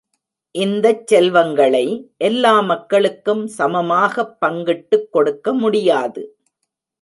இந்தச் 0.55 1.07
செல்வங்களை 1.07 1.83
எல்லா 2.17 2.59
மக்களுக்கும் 2.59 3.47
சமமாகப் 3.47 4.39
பங்கிட்டுக் 4.39 5.11
கொடுக்க 5.11 5.53
முடியாது. 5.53 6.23